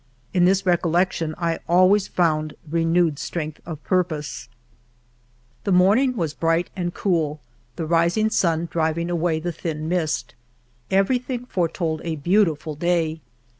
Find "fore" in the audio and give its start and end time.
11.45-11.69